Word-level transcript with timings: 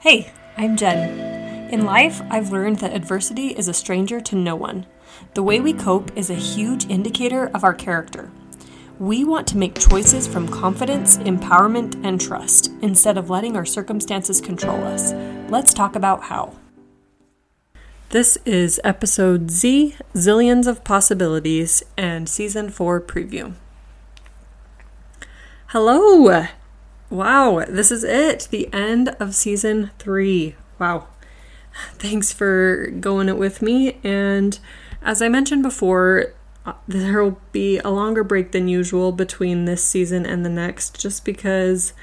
Hey, 0.00 0.32
I'm 0.56 0.78
Jen. 0.78 1.68
In 1.70 1.84
life, 1.84 2.22
I've 2.30 2.50
learned 2.50 2.78
that 2.78 2.94
adversity 2.94 3.48
is 3.48 3.68
a 3.68 3.74
stranger 3.74 4.18
to 4.18 4.34
no 4.34 4.56
one. 4.56 4.86
The 5.34 5.42
way 5.42 5.60
we 5.60 5.74
cope 5.74 6.16
is 6.16 6.30
a 6.30 6.34
huge 6.34 6.88
indicator 6.88 7.48
of 7.52 7.64
our 7.64 7.74
character. 7.74 8.30
We 8.98 9.24
want 9.24 9.46
to 9.48 9.58
make 9.58 9.78
choices 9.78 10.26
from 10.26 10.48
confidence, 10.48 11.18
empowerment, 11.18 12.02
and 12.02 12.18
trust 12.18 12.70
instead 12.80 13.18
of 13.18 13.28
letting 13.28 13.58
our 13.58 13.66
circumstances 13.66 14.40
control 14.40 14.82
us. 14.84 15.12
Let's 15.50 15.74
talk 15.74 15.94
about 15.94 16.22
how. 16.22 16.54
This 18.08 18.38
is 18.46 18.80
episode 18.82 19.50
Z 19.50 19.96
Zillions 20.14 20.66
of 20.66 20.82
Possibilities 20.82 21.82
and 21.98 22.26
season 22.26 22.70
4 22.70 23.02
preview. 23.02 23.52
Hello! 25.66 26.46
Wow, 27.10 27.64
this 27.68 27.90
is 27.90 28.04
it. 28.04 28.46
The 28.52 28.72
end 28.72 29.16
of 29.18 29.34
season 29.34 29.90
three. 29.98 30.54
Wow. 30.78 31.08
Thanks 31.94 32.32
for 32.32 32.86
going 32.86 33.28
it 33.28 33.36
with 33.36 33.60
me. 33.60 33.98
And 34.04 34.58
as 35.02 35.20
I 35.20 35.28
mentioned 35.28 35.64
before, 35.64 36.32
uh, 36.64 36.74
there 36.86 37.22
will 37.22 37.40
be 37.50 37.78
a 37.78 37.90
longer 37.90 38.22
break 38.22 38.52
than 38.52 38.68
usual 38.68 39.10
between 39.10 39.64
this 39.64 39.82
season 39.82 40.24
and 40.24 40.44
the 40.44 40.50
next, 40.50 41.00
just 41.00 41.24
because 41.24 41.94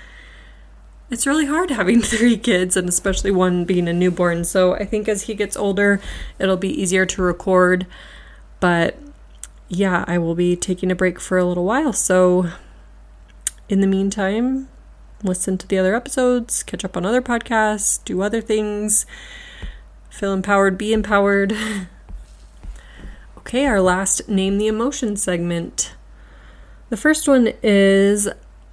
it's 1.09 1.25
really 1.25 1.45
hard 1.45 1.69
having 1.69 2.01
three 2.01 2.37
kids 2.37 2.75
and 2.75 2.89
especially 2.89 3.31
one 3.31 3.63
being 3.63 3.87
a 3.87 3.93
newborn. 3.93 4.43
So 4.43 4.73
I 4.73 4.83
think 4.83 5.07
as 5.07 5.23
he 5.23 5.35
gets 5.35 5.55
older, 5.55 6.01
it'll 6.37 6.57
be 6.57 6.81
easier 6.81 7.05
to 7.05 7.21
record. 7.21 7.87
But 8.59 8.97
yeah, 9.69 10.03
I 10.05 10.17
will 10.17 10.35
be 10.35 10.57
taking 10.57 10.91
a 10.91 10.95
break 10.95 11.19
for 11.19 11.37
a 11.37 11.45
little 11.45 11.65
while. 11.65 11.93
So 11.93 12.49
in 13.69 13.79
the 13.79 13.87
meantime, 13.87 14.67
listen 15.23 15.57
to 15.57 15.67
the 15.67 15.77
other 15.77 15.95
episodes, 15.95 16.63
catch 16.63 16.85
up 16.85 16.95
on 16.95 17.05
other 17.05 17.21
podcasts, 17.21 18.03
do 18.03 18.21
other 18.21 18.41
things, 18.41 19.05
feel 20.09 20.33
empowered, 20.33 20.77
be 20.77 20.93
empowered. 20.93 21.55
okay, 23.37 23.65
our 23.65 23.81
last 23.81 24.27
Name 24.27 24.57
the 24.57 24.67
Emotion 24.67 25.15
segment. 25.15 25.95
The 26.89 26.97
first 26.97 27.27
one 27.27 27.53
is 27.61 28.29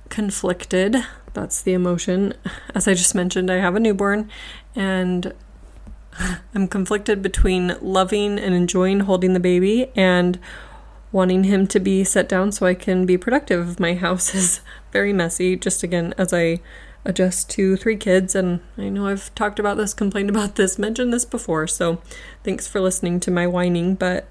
conflicted. 0.09 0.97
That's 1.33 1.63
the 1.63 1.73
emotion. 1.73 2.35
As 2.75 2.87
I 2.87 2.95
just 2.95 3.15
mentioned, 3.15 3.51
I 3.51 3.57
have 3.57 3.75
a 3.75 3.81
newborn 3.81 4.31
and 4.75 5.33
I'm 6.55 6.69
conflicted 6.69 7.23
between 7.23 7.77
loving 7.81 8.39
and 8.39 8.55
enjoying 8.55 9.01
holding 9.01 9.33
the 9.33 9.41
baby 9.41 9.91
and 9.97 10.39
wanting 11.15 11.45
him 11.45 11.65
to 11.65 11.79
be 11.79 12.03
set 12.03 12.29
down 12.29 12.51
so 12.51 12.67
I 12.67 12.75
can 12.75 13.07
be 13.07 13.17
productive. 13.17 13.79
My 13.79 13.95
house 13.95 14.35
is 14.35 14.61
very 14.91 15.13
messy, 15.13 15.55
just 15.55 15.85
again, 15.85 16.13
as 16.19 16.33
I 16.33 16.61
adjust 17.05 17.49
to 17.51 17.77
three 17.77 17.97
kids. 17.97 18.35
And 18.35 18.61
I 18.77 18.89
know 18.89 19.07
I've 19.07 19.33
talked 19.37 19.61
about 19.61 19.77
this, 19.77 19.95
complained 19.95 20.29
about 20.29 20.57
this, 20.57 20.77
mentioned 20.77 21.13
this 21.13 21.25
before. 21.25 21.69
So 21.69 22.03
thanks 22.43 22.67
for 22.67 22.81
listening 22.81 23.21
to 23.21 23.31
my 23.31 23.47
whining, 23.47 23.95
but 23.95 24.27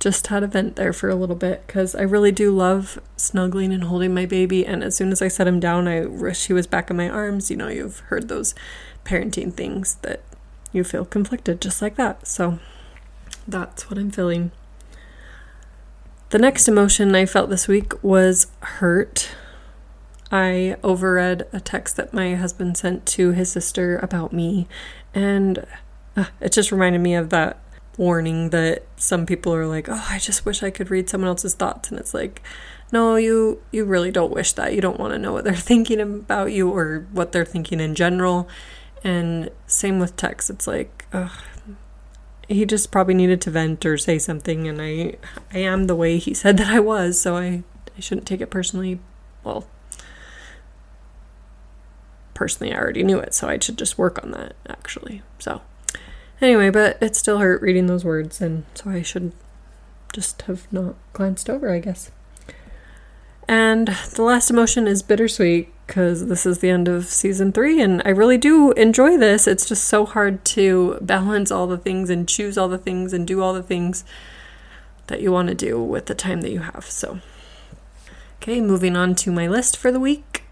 just 0.00 0.26
had 0.26 0.42
a 0.42 0.48
vent 0.48 0.74
there 0.74 0.92
for 0.92 1.08
a 1.08 1.14
little 1.14 1.36
bit 1.36 1.64
because 1.68 1.94
I 1.94 2.02
really 2.02 2.32
do 2.32 2.50
love 2.50 2.98
snuggling 3.16 3.72
and 3.72 3.84
holding 3.84 4.12
my 4.12 4.26
baby. 4.26 4.66
And 4.66 4.82
as 4.82 4.96
soon 4.96 5.12
as 5.12 5.22
I 5.22 5.28
set 5.28 5.46
him 5.46 5.60
down, 5.60 5.86
I 5.86 6.04
wish 6.06 6.48
he 6.48 6.52
was 6.52 6.66
back 6.66 6.90
in 6.90 6.96
my 6.96 7.08
arms. 7.08 7.48
You 7.48 7.56
know, 7.56 7.68
you've 7.68 8.00
heard 8.00 8.28
those 8.28 8.56
parenting 9.04 9.54
things 9.54 9.94
that 10.02 10.22
you 10.72 10.82
feel 10.82 11.04
conflicted 11.04 11.60
just 11.60 11.80
like 11.80 11.94
that. 11.94 12.26
So 12.26 12.58
that's 13.46 13.88
what 13.88 14.00
I'm 14.00 14.10
feeling. 14.10 14.50
The 16.30 16.38
next 16.38 16.66
emotion 16.66 17.14
I 17.14 17.26
felt 17.26 17.50
this 17.50 17.68
week 17.68 18.02
was 18.02 18.48
hurt. 18.60 19.30
I 20.32 20.76
overread 20.82 21.46
a 21.52 21.60
text 21.60 21.96
that 21.96 22.12
my 22.12 22.34
husband 22.34 22.76
sent 22.76 23.06
to 23.06 23.30
his 23.30 23.50
sister 23.50 23.98
about 23.98 24.32
me, 24.32 24.66
and 25.14 25.64
uh, 26.16 26.26
it 26.40 26.52
just 26.52 26.72
reminded 26.72 27.00
me 27.00 27.14
of 27.14 27.30
that 27.30 27.60
warning 27.96 28.50
that 28.50 28.84
some 28.96 29.24
people 29.24 29.54
are 29.54 29.66
like, 29.66 29.88
"Oh, 29.88 30.06
I 30.10 30.18
just 30.18 30.44
wish 30.44 30.64
I 30.64 30.70
could 30.70 30.90
read 30.90 31.08
someone 31.08 31.28
else's 31.28 31.54
thoughts," 31.54 31.90
and 31.90 32.00
it's 32.00 32.12
like, 32.12 32.42
no, 32.92 33.16
you 33.16 33.60
you 33.72 33.84
really 33.84 34.10
don't 34.10 34.32
wish 34.32 34.52
that. 34.52 34.74
You 34.74 34.80
don't 34.80 34.98
want 34.98 35.12
to 35.12 35.18
know 35.18 35.32
what 35.32 35.44
they're 35.44 35.54
thinking 35.70 36.00
about 36.00 36.52
you 36.52 36.70
or 36.70 37.06
what 37.12 37.32
they're 37.32 37.44
thinking 37.44 37.80
in 37.80 37.94
general. 37.94 38.48
And 39.04 39.50
same 39.66 39.98
with 39.98 40.16
text. 40.16 40.50
It's 40.50 40.66
like, 40.66 41.06
ugh, 41.12 41.30
he 42.48 42.64
just 42.64 42.90
probably 42.90 43.14
needed 43.14 43.40
to 43.42 43.50
vent 43.50 43.84
or 43.84 43.98
say 43.98 44.18
something 44.18 44.68
and 44.68 44.80
I 44.80 45.14
I 45.52 45.58
am 45.58 45.86
the 45.86 45.96
way 45.96 46.18
he 46.18 46.34
said 46.34 46.56
that 46.58 46.68
I 46.68 46.80
was, 46.80 47.20
so 47.20 47.36
I 47.36 47.62
I 47.96 48.00
shouldn't 48.00 48.26
take 48.26 48.40
it 48.40 48.50
personally. 48.50 49.00
Well, 49.42 49.66
personally 52.34 52.72
I 52.72 52.78
already 52.78 53.02
knew 53.02 53.18
it, 53.18 53.34
so 53.34 53.48
I 53.48 53.58
should 53.58 53.78
just 53.78 53.98
work 53.98 54.22
on 54.22 54.30
that 54.32 54.54
actually. 54.68 55.22
So 55.38 55.62
anyway, 56.40 56.70
but 56.70 56.98
it 57.02 57.16
still 57.16 57.38
hurt 57.38 57.62
reading 57.62 57.86
those 57.86 58.04
words 58.04 58.40
and 58.40 58.64
so 58.74 58.90
I 58.90 59.02
should 59.02 59.32
just 60.12 60.42
have 60.42 60.70
not 60.72 60.94
glanced 61.12 61.50
over, 61.50 61.70
I 61.72 61.80
guess. 61.80 62.10
And 63.48 63.88
the 63.88 64.22
last 64.22 64.50
emotion 64.50 64.86
is 64.88 65.02
bittersweet 65.02 65.72
because 65.86 66.26
this 66.26 66.44
is 66.44 66.58
the 66.58 66.70
end 66.70 66.88
of 66.88 67.06
season 67.06 67.52
three, 67.52 67.80
and 67.80 68.02
I 68.04 68.08
really 68.08 68.38
do 68.38 68.72
enjoy 68.72 69.16
this. 69.16 69.46
It's 69.46 69.68
just 69.68 69.84
so 69.84 70.04
hard 70.04 70.44
to 70.46 70.98
balance 71.00 71.52
all 71.52 71.68
the 71.68 71.78
things 71.78 72.10
and 72.10 72.28
choose 72.28 72.58
all 72.58 72.68
the 72.68 72.76
things 72.78 73.12
and 73.12 73.24
do 73.24 73.40
all 73.40 73.54
the 73.54 73.62
things 73.62 74.04
that 75.06 75.20
you 75.20 75.30
want 75.30 75.48
to 75.48 75.54
do 75.54 75.80
with 75.80 76.06
the 76.06 76.14
time 76.14 76.40
that 76.40 76.50
you 76.50 76.58
have. 76.58 76.86
So, 76.86 77.20
okay, 78.42 78.60
moving 78.60 78.96
on 78.96 79.14
to 79.16 79.30
my 79.30 79.46
list 79.46 79.76
for 79.76 79.92
the 79.92 80.00
week. 80.00 80.42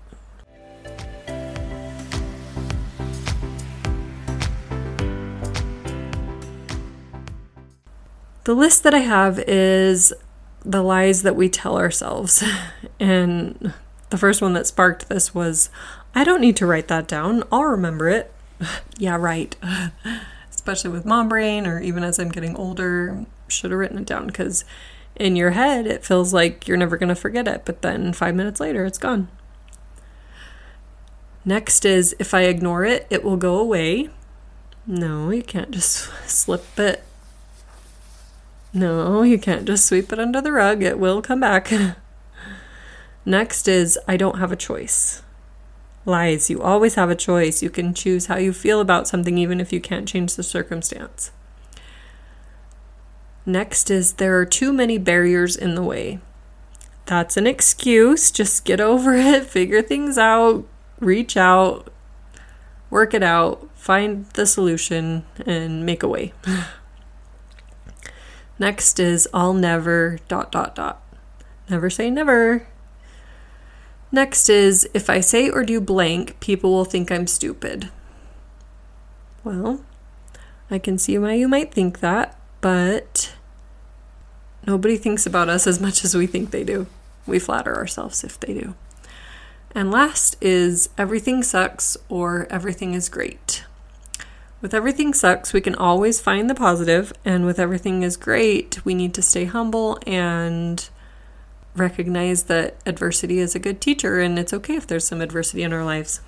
The 8.45 8.55
list 8.55 8.83
that 8.83 8.95
I 8.95 8.99
have 8.99 9.39
is 9.41 10.13
the 10.65 10.83
lies 10.83 11.23
that 11.23 11.37
we 11.37 11.49
tell 11.49 11.77
ourselves. 11.77 12.43
And 13.01 13.75
the 14.11 14.17
first 14.17 14.41
one 14.41 14.53
that 14.53 14.69
sparked 14.69 15.09
this 15.09 15.35
was 15.35 15.69
I 16.15 16.23
don't 16.23 16.41
need 16.41 16.57
to 16.57 16.67
write 16.67 16.87
that 16.89 17.09
down. 17.09 17.43
I'll 17.51 17.65
remember 17.65 18.09
it. 18.09 18.33
yeah, 18.99 19.17
right. 19.17 19.55
Especially 20.51 20.91
with 20.91 21.05
mom 21.05 21.29
brain, 21.29 21.67
or 21.67 21.81
even 21.81 22.05
as 22.05 22.19
I'm 22.19 22.31
getting 22.31 22.57
older, 22.57 23.27
should 23.49 23.73
have 23.73 23.81
written 23.81 23.99
it 23.99 24.07
down 24.07 24.27
because 24.27 24.65
in 25.17 25.37
your 25.37 25.51
head 25.51 25.87
it 25.87 26.05
feels 26.05 26.33
like 26.33 26.67
you're 26.67 26.77
never 26.77 26.97
going 26.97 27.09
to 27.09 27.15
forget 27.15 27.49
it, 27.49 27.63
but 27.65 27.83
then 27.83 28.13
five 28.13 28.35
minutes 28.35 28.61
later 28.61 28.85
it's 28.85 28.99
gone. 28.99 29.29
Next 31.45 31.85
is 31.85 32.17
if 32.19 32.33
I 32.33 32.43
ignore 32.43 32.85
it, 32.85 33.07
it 33.11 33.23
will 33.23 33.37
go 33.37 33.59
away. 33.59 34.09
No, 34.87 35.31
you 35.31 35.43
can't 35.43 35.71
just 35.71 36.11
slip 36.29 36.79
it 36.79 37.04
no, 38.75 39.23
you 39.23 39.39
can't 39.39 39.65
just 39.65 39.87
sweep 39.87 40.13
it 40.13 40.19
under 40.19 40.41
the 40.41 40.51
rug. 40.51 40.83
It 40.83 40.99
will 40.99 41.23
come 41.23 41.39
back. 41.39 41.73
Next 43.25 43.69
is 43.69 43.99
I 44.09 44.17
don't 44.17 44.41
have 44.41 44.51
a 44.51 44.57
choice. 44.57 45.23
Lies. 46.05 46.51
You 46.51 46.61
always 46.61 46.97
have 46.97 47.09
a 47.09 47.15
choice. 47.15 47.63
You 47.63 47.71
can 47.71 47.95
choose 47.95 48.27
how 48.27 48.37
you 48.37 48.53
feel 48.53 48.81
about 48.81 49.07
something 49.07 49.39
even 49.39 49.61
if 49.61 49.73
you 49.73 49.81
can't 49.81 50.09
change 50.09 50.35
the 50.35 50.43
circumstance. 50.43 51.31
Next 53.47 53.91
is 53.91 54.15
there 54.15 54.39
are 54.39 54.45
too 54.45 54.73
many 54.73 54.99
barriers 54.99 55.55
in 55.55 55.77
the 55.77 55.83
way. 55.83 56.19
That's 57.07 57.37
an 57.37 57.47
excuse. 57.47 58.33
Just 58.33 58.65
get 58.65 58.81
over 58.81 59.15
it, 59.15 59.45
figure 59.45 59.83
things 59.83 60.19
out, 60.19 60.67
reach 60.99 61.37
out, 61.37 61.93
work 62.91 63.15
it 63.15 63.23
out, 63.23 63.69
find 63.77 64.27
the 64.35 64.47
solution, 64.47 65.25
and 65.47 65.87
make 65.87 66.03
a 66.03 66.09
way. 66.09 66.33
Next 68.59 69.01
is 69.01 69.29
I'll 69.35 69.55
never 69.55 70.19
dot 70.29 70.53
dot 70.53 70.75
dot. 70.75 71.03
Never 71.69 71.91
say 71.91 72.11
never. 72.11 72.67
Next 74.13 74.49
is 74.49 74.89
if 74.95 75.11
I 75.11 75.21
say 75.21 75.51
or 75.51 75.65
do 75.65 75.81
blank, 75.81 76.39
people 76.39 76.71
will 76.71 76.85
think 76.85 77.11
I'm 77.11 77.27
stupid. 77.27 77.91
Well, 79.43 79.85
I 80.71 80.79
can 80.79 80.99
see 80.99 81.19
why 81.19 81.35
you 81.35 81.49
might 81.49 81.75
think 81.75 82.01
that, 82.01 82.39
but 82.61 83.35
nobody 84.67 84.97
thinks 84.97 85.27
about 85.27 85.49
us 85.49 85.67
as 85.67 85.81
much 85.81 86.05
as 86.05 86.15
we 86.15 86.27
think 86.27 86.51
they 86.51 86.65
do. 86.65 86.87
We 87.27 87.39
flatter 87.39 87.75
ourselves 87.75 88.23
if 88.23 88.39
they 88.39 88.55
do. 88.55 88.75
And 89.75 89.91
last 89.91 90.37
is 90.41 90.89
everything 90.97 91.43
sucks 91.43 91.97
or 92.09 92.47
everything 92.51 92.95
is 92.95 93.09
great. 93.09 93.65
With 94.65 94.73
everything 94.73 95.13
sucks, 95.13 95.53
we 95.53 95.61
can 95.61 95.75
always 95.75 96.23
find 96.23 96.49
the 96.49 96.55
positive, 96.55 97.13
and 97.23 97.45
with 97.45 97.59
everything 97.59 98.03
is 98.03 98.17
great, 98.17 98.83
we 98.83 98.95
need 98.95 99.13
to 99.13 99.21
stay 99.21 99.45
humble 99.45 99.99
and 100.07 100.89
recognize 101.77 102.45
that 102.45 102.75
adversity 102.87 103.41
is 103.41 103.55
a 103.55 103.59
good 103.59 103.83
teacher 103.83 104.21
and 104.21 104.39
it's 104.39 104.55
okay 104.55 104.77
if 104.77 104.87
there's 104.87 105.07
some 105.07 105.21
adversity 105.21 105.63
in 105.65 105.75
our 105.75 105.85
lives. 105.85 106.23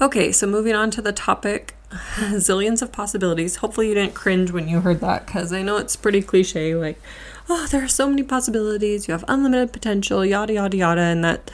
Okay, 0.00 0.32
so 0.32 0.48
moving 0.48 0.74
on 0.74 0.90
to 0.90 1.00
the 1.00 1.12
topic 1.12 1.76
zillions 2.34 2.82
of 2.82 2.92
possibilities. 2.92 3.56
Hopefully, 3.56 3.88
you 3.88 3.94
didn't 3.94 4.14
cringe 4.14 4.50
when 4.50 4.68
you 4.68 4.80
heard 4.80 5.00
that 5.00 5.26
because 5.26 5.52
I 5.52 5.62
know 5.62 5.76
it's 5.76 5.96
pretty 5.96 6.22
cliche. 6.22 6.74
Like, 6.74 7.00
oh, 7.48 7.66
there 7.70 7.84
are 7.84 7.88
so 7.88 8.08
many 8.08 8.22
possibilities. 8.22 9.06
You 9.06 9.12
have 9.12 9.24
unlimited 9.28 9.72
potential, 9.72 10.24
yada, 10.24 10.54
yada, 10.54 10.76
yada. 10.76 11.00
And 11.00 11.24
that 11.24 11.50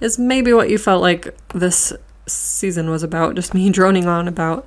is 0.00 0.18
maybe 0.18 0.52
what 0.52 0.70
you 0.70 0.78
felt 0.78 1.00
like 1.00 1.34
this 1.54 1.92
season 2.26 2.90
was 2.90 3.02
about. 3.02 3.34
Just 3.34 3.54
me 3.54 3.70
droning 3.72 4.06
on 4.06 4.28
about 4.28 4.66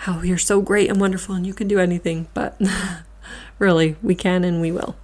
how 0.00 0.22
you're 0.22 0.38
so 0.38 0.60
great 0.60 0.90
and 0.90 1.00
wonderful 1.00 1.34
and 1.34 1.46
you 1.46 1.54
can 1.54 1.68
do 1.68 1.78
anything. 1.78 2.28
But 2.34 2.60
really, 3.58 3.96
we 4.02 4.14
can 4.14 4.44
and 4.44 4.60
we 4.60 4.72
will. 4.72 4.96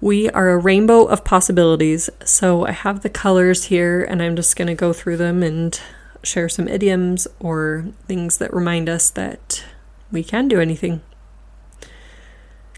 We 0.00 0.30
are 0.30 0.50
a 0.50 0.56
rainbow 0.56 1.04
of 1.04 1.24
possibilities. 1.24 2.08
So 2.24 2.66
I 2.66 2.72
have 2.72 3.02
the 3.02 3.10
colors 3.10 3.64
here 3.64 4.02
and 4.02 4.22
I'm 4.22 4.34
just 4.34 4.56
going 4.56 4.68
to 4.68 4.74
go 4.74 4.92
through 4.92 5.18
them 5.18 5.42
and 5.42 5.78
share 6.22 6.48
some 6.48 6.68
idioms 6.68 7.26
or 7.38 7.86
things 8.06 8.38
that 8.38 8.52
remind 8.52 8.88
us 8.88 9.10
that 9.10 9.64
we 10.12 10.22
can 10.22 10.48
do 10.48 10.60
anything. 10.60 11.00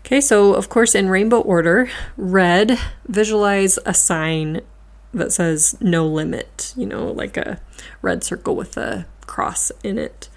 Okay, 0.00 0.20
so 0.20 0.54
of 0.54 0.68
course, 0.68 0.94
in 0.94 1.08
rainbow 1.08 1.40
order, 1.40 1.88
red, 2.16 2.78
visualize 3.06 3.78
a 3.86 3.94
sign 3.94 4.60
that 5.14 5.32
says 5.32 5.76
no 5.80 6.06
limit, 6.06 6.74
you 6.76 6.86
know, 6.86 7.06
like 7.06 7.36
a 7.36 7.60
red 8.00 8.24
circle 8.24 8.56
with 8.56 8.76
a 8.76 9.06
cross 9.26 9.70
in 9.82 9.98
it. 9.98 10.28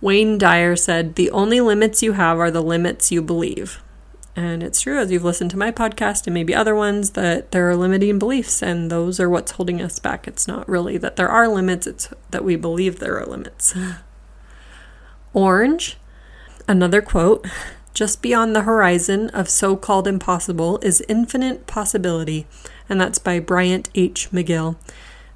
Wayne 0.00 0.38
Dyer 0.38 0.76
said, 0.76 1.14
The 1.14 1.30
only 1.30 1.60
limits 1.60 2.02
you 2.02 2.12
have 2.12 2.38
are 2.38 2.50
the 2.50 2.62
limits 2.62 3.12
you 3.12 3.22
believe. 3.22 3.82
And 4.36 4.62
it's 4.62 4.80
true, 4.80 4.98
as 4.98 5.10
you've 5.10 5.24
listened 5.24 5.50
to 5.50 5.56
my 5.56 5.72
podcast 5.72 6.26
and 6.26 6.34
maybe 6.34 6.54
other 6.54 6.74
ones, 6.74 7.10
that 7.10 7.50
there 7.50 7.68
are 7.68 7.76
limiting 7.76 8.18
beliefs, 8.18 8.62
and 8.62 8.90
those 8.90 9.18
are 9.18 9.28
what's 9.28 9.52
holding 9.52 9.82
us 9.82 9.98
back. 9.98 10.28
It's 10.28 10.46
not 10.46 10.68
really 10.68 10.96
that 10.98 11.16
there 11.16 11.28
are 11.28 11.48
limits, 11.48 11.86
it's 11.86 12.08
that 12.30 12.44
we 12.44 12.56
believe 12.56 12.98
there 12.98 13.18
are 13.18 13.26
limits. 13.26 13.74
Orange, 15.34 15.96
another 16.68 17.02
quote 17.02 17.46
just 17.92 18.22
beyond 18.22 18.54
the 18.54 18.62
horizon 18.62 19.28
of 19.30 19.48
so 19.48 19.76
called 19.76 20.06
impossible 20.06 20.78
is 20.78 21.04
infinite 21.08 21.66
possibility, 21.66 22.46
and 22.88 23.00
that's 23.00 23.18
by 23.18 23.40
Bryant 23.40 23.90
H. 23.94 24.30
McGill. 24.30 24.76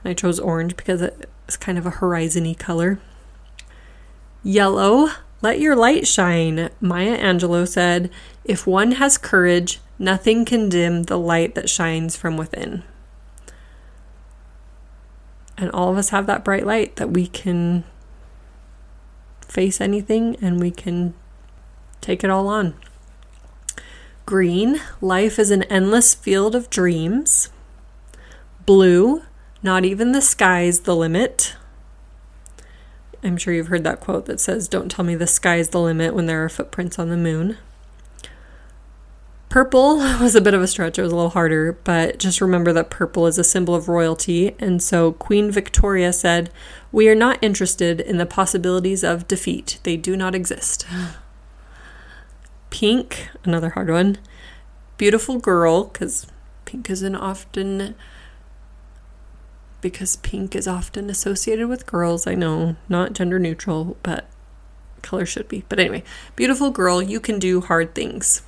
And 0.03 0.11
I 0.11 0.15
chose 0.15 0.39
orange 0.39 0.77
because 0.77 1.03
it's 1.03 1.57
kind 1.57 1.79
of 1.79 1.87
a 1.87 1.91
horizon 1.91 2.45
y 2.45 2.55
color. 2.55 2.99
Yellow, 4.43 5.09
let 5.43 5.61
your 5.61 5.77
light 5.77 6.07
shine. 6.07 6.71
Maya 6.81 7.19
Angelou 7.19 7.69
said, 7.69 8.11
If 8.45 8.67
one 8.67 8.93
has 8.93 9.19
courage, 9.19 9.81
nothing 9.99 10.45
can 10.45 10.69
dim 10.69 11.05
the 11.05 11.19
light 11.19 11.55
that 11.55 11.69
shines 11.69 12.17
from 12.17 12.37
within. 12.37 12.83
And 15.57 15.71
all 15.71 15.91
of 15.91 15.99
us 15.99 16.11
have 16.11 16.27
that 16.27 16.45
bright 16.45 16.67
light 16.67 16.97
that 16.97 17.11
we 17.11 17.27
can 17.27 17.85
face 19.41 19.81
anything 19.81 20.37
and 20.41 20.61
we 20.61 20.71
can 20.71 21.15
take 22.01 22.25
it 22.25 22.31
all 22.31 22.49
on. 22.49 22.75
Green, 24.27 24.81
life 25.01 25.39
is 25.39 25.51
an 25.51 25.65
endless 25.65 26.15
field 26.15 26.55
of 26.55 26.71
dreams. 26.71 27.51
Blue, 28.67 29.23
not 29.63 29.85
even 29.85 30.13
the 30.13 30.23
sky's 30.23 30.81
the 30.81 30.97
limit. 30.97 31.55
I'm 33.25 33.39
sure 33.39 33.55
you've 33.55 33.69
heard 33.69 33.85
that 33.85 34.01
quote 34.01 34.27
that 34.27 34.39
says, 34.39 34.69
Don't 34.69 34.91
tell 34.91 35.05
me 35.05 35.15
the 35.15 35.27
sky's 35.27 35.71
the 35.71 35.81
limit 35.81 36.15
when 36.15 36.27
there 36.27 36.45
are 36.45 36.49
footprints 36.51 36.99
on 36.99 37.09
the 37.09 37.17
moon. 37.17 37.57
Purple 39.49 39.97
was 40.21 40.35
a 40.35 40.41
bit 40.41 40.53
of 40.53 40.61
a 40.61 40.67
stretch, 40.67 40.99
it 40.99 41.03
was 41.03 41.13
a 41.13 41.17
little 41.17 41.31
harder, 41.31 41.73
but 41.85 42.19
just 42.19 42.41
remember 42.41 42.73
that 42.73 42.91
purple 42.91 43.27
is 43.27 43.39
a 43.39 43.45
symbol 43.45 43.75
of 43.75 43.89
royalty. 43.89 44.55
And 44.59 44.83
so 44.83 45.13
Queen 45.13 45.51
Victoria 45.51 46.13
said, 46.13 46.51
We 46.93 47.09
are 47.09 47.15
not 47.15 47.39
interested 47.41 48.01
in 48.01 48.19
the 48.19 48.27
possibilities 48.27 49.03
of 49.03 49.27
defeat, 49.27 49.79
they 49.85 49.97
do 49.97 50.17
not 50.17 50.35
exist. 50.35 50.87
Pink, 52.71 53.29
another 53.45 53.71
hard 53.71 53.89
one. 53.89 54.19
Beautiful 54.99 55.39
girl, 55.39 55.85
because 55.85 56.27
pink 56.65 56.91
isn't 56.91 57.15
often 57.15 57.95
because 59.85 60.17
pink 60.17 60.57
is 60.57 60.67
often 60.67 61.11
associated 61.11 61.69
with 61.69 61.85
girls. 61.85 62.27
I 62.27 62.35
know, 62.35 62.77
not 62.89 63.13
gender 63.13 63.39
neutral, 63.39 63.99
but 64.03 64.27
color 65.03 65.27
should 65.27 65.47
be. 65.47 65.63
But 65.69 65.79
anyway, 65.79 66.03
beautiful 66.37 66.71
girl, 66.71 67.03
you 67.03 67.21
can 67.21 67.39
do 67.39 67.61
hard 67.61 67.95
things. 67.95 68.41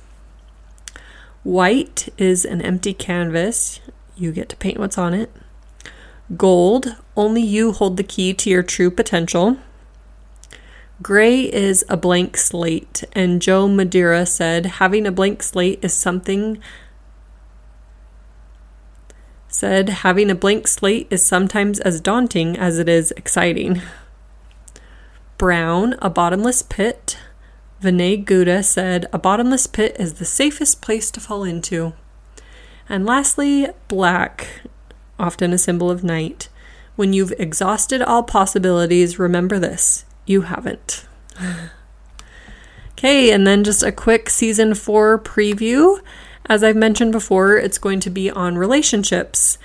White 1.43 2.09
is 2.17 2.43
an 2.43 2.63
empty 2.63 2.91
canvas. 2.91 3.79
You 4.15 4.31
get 4.31 4.49
to 4.49 4.55
paint 4.55 4.79
what's 4.79 4.97
on 4.97 5.13
it. 5.13 5.31
Gold, 6.35 6.95
only 7.15 7.43
you 7.43 7.71
hold 7.71 7.97
the 7.97 8.03
key 8.03 8.33
to 8.33 8.49
your 8.49 8.63
true 8.63 8.89
potential. 8.89 9.57
Gray 11.03 11.41
is 11.41 11.85
a 11.87 11.95
blank 11.95 12.35
slate, 12.35 13.03
and 13.13 13.43
Joe 13.43 13.67
Madureira 13.67 14.27
said 14.27 14.65
having 14.65 15.05
a 15.05 15.11
blank 15.11 15.43
slate 15.43 15.77
is 15.83 15.93
something 15.93 16.57
said 19.47 19.89
having 19.89 20.29
a 20.29 20.35
blank 20.35 20.67
slate 20.67 21.07
is 21.09 21.25
sometimes 21.25 21.79
as 21.79 22.01
daunting 22.01 22.57
as 22.57 22.79
it 22.79 22.89
is 22.89 23.11
exciting. 23.11 23.81
Brown, 25.37 25.95
a 26.01 26.09
bottomless 26.09 26.61
pit. 26.61 27.17
Vinay 27.81 28.23
Gouda 28.23 28.63
said, 28.63 29.05
A 29.13 29.19
bottomless 29.19 29.67
pit 29.67 29.95
is 29.99 30.15
the 30.15 30.25
safest 30.25 30.81
place 30.81 31.11
to 31.11 31.19
fall 31.19 31.43
into. 31.43 31.93
And 32.89 33.05
lastly, 33.05 33.67
black, 33.87 34.47
often 35.19 35.53
a 35.53 35.57
symbol 35.57 35.91
of 35.91 36.03
night. 36.03 36.49
When 36.95 37.13
you've 37.13 37.33
exhausted 37.37 38.01
all 38.01 38.23
possibilities, 38.23 39.19
remember 39.19 39.59
this 39.59 40.05
you 40.25 40.41
haven't. 40.41 41.05
okay, 42.91 43.31
and 43.31 43.45
then 43.45 43.63
just 43.63 43.83
a 43.83 43.91
quick 43.91 44.29
season 44.29 44.73
four 44.73 45.19
preview. 45.19 45.99
As 46.49 46.63
I've 46.63 46.75
mentioned 46.75 47.11
before, 47.11 47.57
it's 47.57 47.77
going 47.77 47.99
to 48.01 48.09
be 48.09 48.29
on 48.29 48.57
relationships. 48.57 49.57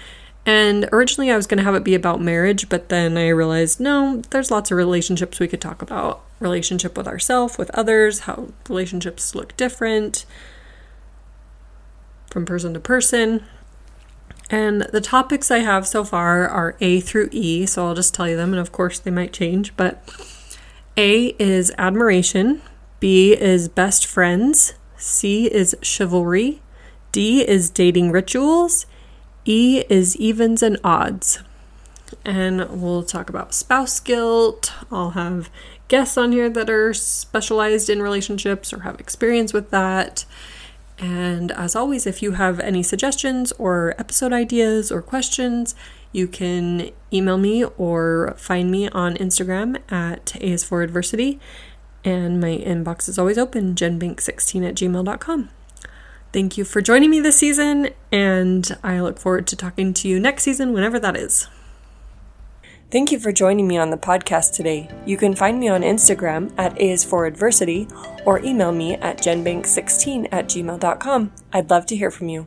And 0.45 0.89
originally 0.91 1.31
I 1.31 1.37
was 1.37 1.47
going 1.47 1.59
to 1.59 1.65
have 1.65 1.77
it 1.77 1.85
be 1.85 1.95
about 1.95 2.21
marriage, 2.21 2.69
but 2.69 2.89
then 2.89 3.17
I 3.17 3.29
realized 3.29 3.79
no, 3.79 4.23
there's 4.31 4.51
lots 4.51 4.71
of 4.71 4.77
relationships 4.77 5.39
we 5.39 5.47
could 5.47 5.61
talk 5.61 5.83
about. 5.83 6.25
Relationship 6.41 6.97
with 6.97 7.07
ourselves, 7.07 7.57
with 7.57 7.71
others, 7.71 8.21
how 8.21 8.49
relationships 8.69 9.35
look 9.35 9.57
different 9.57 10.25
from 12.27 12.45
person 12.45 12.75
to 12.75 12.81
person. 12.81 13.45
And 14.51 14.83
the 14.83 15.01
topics 15.01 15.51
I 15.51 15.59
have 15.59 15.87
so 15.87 16.03
far 16.03 16.49
are 16.49 16.77
A 16.81 17.01
through 17.01 17.29
E, 17.31 17.65
so 17.67 17.87
I'll 17.87 17.95
just 17.95 18.13
tell 18.13 18.29
you 18.29 18.37
them, 18.37 18.53
and 18.53 18.61
of 18.61 18.73
course 18.73 18.99
they 18.99 19.11
might 19.11 19.33
change. 19.33 19.77
But 19.77 20.03
A 20.97 21.37
is 21.39 21.73
admiration, 21.79 22.61
B 22.99 23.35
is 23.35 23.69
best 23.69 24.05
friends, 24.05 24.75
C 24.97 25.47
is 25.47 25.77
chivalry, 25.83 26.62
D 27.13 27.47
is 27.47 27.71
dating 27.71 28.11
rituals. 28.11 28.87
E 29.45 29.85
is 29.89 30.17
evens 30.17 30.63
and 30.63 30.79
odds. 30.83 31.41
And 32.25 32.69
we'll 32.81 33.03
talk 33.03 33.29
about 33.29 33.55
spouse 33.55 34.01
guilt. 34.01 34.73
I'll 34.91 35.11
have 35.11 35.51
guests 35.89 36.17
on 36.17 36.33
here 36.33 36.49
that 36.51 36.71
are 36.71 36.95
specialized 36.95 37.91
in 37.91 38.03
relationships 38.03 38.73
or 38.73 38.81
have 38.81 38.99
experience 38.99 39.53
with 39.53 39.71
that. 39.71 40.25
And 40.99 41.51
as 41.53 41.75
always, 41.75 42.07
if 42.07 42.23
you 42.23 42.33
have 42.33 42.61
any 42.61 42.83
suggestions 42.83 43.53
or 43.53 43.95
episode 43.99 44.33
ideas 44.33 44.93
or 44.93 45.03
questions, 45.03 45.75
you 46.13 46.29
can 46.29 46.91
email 47.13 47.39
me 47.39 47.65
or 47.65 48.35
find 48.37 48.71
me 48.71 48.89
on 48.91 49.17
Instagram 49.17 49.81
at 49.91 50.37
A 50.37 50.53
is 50.53 50.65
for 50.65 50.83
Adversity. 50.83 51.41
And 52.05 52.41
my 52.41 52.57
inbox 52.59 53.09
is 53.09 53.19
always 53.19 53.39
open, 53.39 53.75
jenbank16 53.75 54.69
at 54.69 54.75
gmail.com. 54.75 55.51
Thank 56.33 56.57
you 56.57 56.65
for 56.65 56.81
joining 56.81 57.11
me 57.11 57.21
this 57.21 57.37
season, 57.37 57.91
and 58.11 58.79
I 58.83 59.01
look 59.01 59.19
forward 59.19 59.47
to 59.49 59.57
talking 59.57 59.93
to 59.93 60.09
you 60.09 60.19
next 60.19 60.45
season, 60.45 60.73
whenever 60.73 60.99
that 60.99 61.15
is. 61.15 61.47
Thank 62.91 63.13
you 63.13 63.19
for 63.19 63.33
joining 63.33 63.69
me 63.69 63.77
on 63.77 63.91
the 63.91 63.99
podcast 63.99 64.55
today. 64.55 64.89
You 65.07 65.19
can 65.19 65.35
find 65.35 65.61
me 65.61 65.69
on 65.69 65.83
Instagram 65.83 66.53
at 66.59 66.79
A 66.79 66.91
is 66.91 67.05
for 67.05 67.27
Adversity 67.27 67.87
or 68.25 68.39
email 68.41 68.73
me 68.73 68.95
at 68.95 69.19
jenbank16 69.19 70.29
at 70.33 70.47
gmail.com. 70.47 71.33
I'd 71.53 71.71
love 71.71 71.87
to 71.87 71.97
hear 71.97 72.11
from 72.11 72.29
you. 72.29 72.47